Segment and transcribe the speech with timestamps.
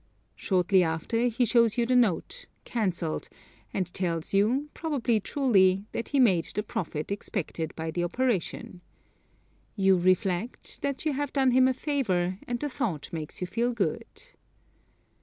[0.35, 3.29] Shortly after he shows you the note, cancelled,
[3.71, 8.81] and tells you, probably truly, that he made the profit expected by the operation.
[9.75, 13.73] You reflect that you have done him a favor, and the thought makes you feel
[13.73, 14.07] good.